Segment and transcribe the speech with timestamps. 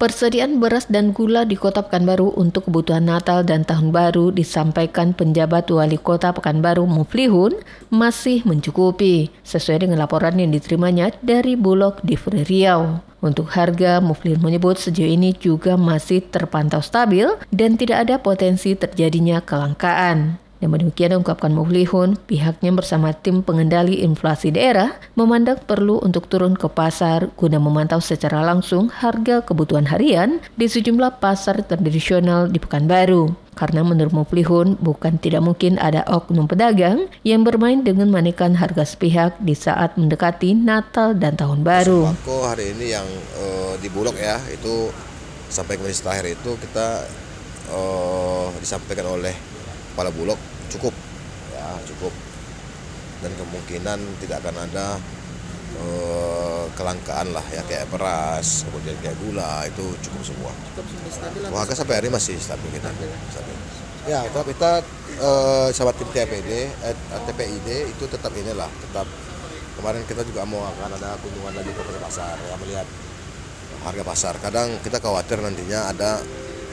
[0.00, 5.68] Persediaan beras dan gula di Kota Pekanbaru untuk kebutuhan Natal dan Tahun Baru disampaikan penjabat
[5.68, 7.60] Wali Kota Pekanbaru Muflihun
[7.92, 13.04] masih mencukupi, sesuai dengan laporan yang diterimanya dari Bulog di Riau.
[13.20, 19.44] Untuk harga, Muflihun menyebut sejauh ini juga masih terpantau stabil dan tidak ada potensi terjadinya
[19.44, 20.39] kelangkaan.
[20.60, 26.68] Namun demikian ungkapkan Muflihun, pihaknya bersama tim pengendali inflasi daerah memandang perlu untuk turun ke
[26.68, 33.32] pasar guna memantau secara langsung harga kebutuhan harian di sejumlah pasar tradisional di Pekanbaru.
[33.56, 39.36] Karena menurut Muflihun, bukan tidak mungkin ada oknum pedagang yang bermain dengan menaikkan harga sepihak
[39.40, 42.08] di saat mendekati Natal dan Tahun Baru.
[42.08, 43.04] Sembako hari ini yang
[43.36, 44.88] uh, di Bulog ya, itu
[45.50, 47.04] sampai kemarin terakhir itu kita
[47.74, 49.34] uh, disampaikan oleh
[50.00, 50.40] kepala bulog
[50.72, 50.96] cukup
[51.52, 52.08] ya cukup
[53.20, 54.96] dan kemungkinan tidak akan ada
[55.76, 60.52] uh, kelangkaan lah ya kayak beras kemudian kayak gula itu cukup semua.
[60.72, 61.44] Cukup stabil.
[61.52, 62.88] Harga sampai hari masih stabil kita.
[63.28, 63.56] Stabil.
[64.08, 64.80] Ya tetap kita
[65.20, 66.96] uh, sahabat tim TPD, eh,
[67.28, 69.04] TPID itu tetap inilah tetap
[69.76, 72.88] kemarin kita juga mau akan ada kunjungan lagi ke pasar ya melihat
[73.84, 74.34] harga pasar.
[74.40, 76.24] Kadang kita khawatir nantinya ada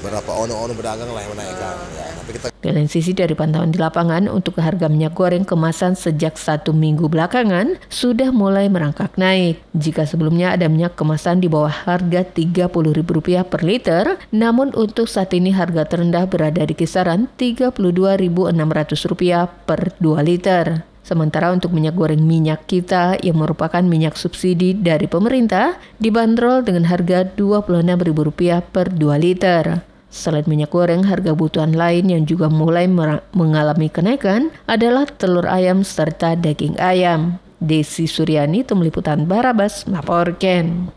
[0.02, 1.76] berapa ono-ono berdagang lah yang menaikkan.
[1.98, 2.48] Ya, tapi kita
[2.88, 8.32] sisi dari pantauan di lapangan untuk harga minyak goreng kemasan sejak satu minggu belakangan sudah
[8.32, 9.60] mulai merangkak naik.
[9.76, 15.52] Jika sebelumnya ada minyak kemasan di bawah harga Rp30.000 per liter, namun untuk saat ini
[15.56, 20.84] harga terendah berada di kisaran Rp32.600 per 2 liter.
[21.08, 27.24] Sementara untuk minyak goreng minyak kita yang merupakan minyak subsidi dari pemerintah dibanderol dengan harga
[27.32, 29.88] Rp26.000 per 2 liter.
[30.12, 32.92] Selain minyak goreng, harga kebutuhan lain yang juga mulai
[33.32, 37.40] mengalami kenaikan adalah telur ayam serta daging ayam.
[37.64, 40.92] Desi Suryani, Tim Liputan Barabas, melaporkan.